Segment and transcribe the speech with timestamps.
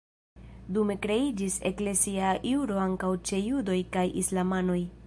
[0.77, 4.83] Dume kreiĝis eklezia juro ankaŭ ĉe judoj kaj islamanoj.